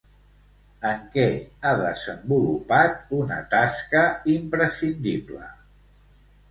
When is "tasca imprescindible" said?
3.55-5.49